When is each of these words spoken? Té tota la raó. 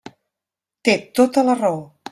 Té 0.89 0.97
tota 1.21 1.47
la 1.51 1.59
raó. 1.65 1.83